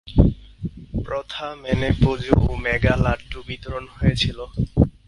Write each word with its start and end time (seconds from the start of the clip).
প্রথা 1.05 1.45
মেনে 1.63 1.89
পুজো 2.01 2.35
ও 2.45 2.51
মেঘা 2.65 2.93
লাড্ডু 3.05 3.39
বিতরণ 3.47 3.85
হয়েছিল। 3.97 4.39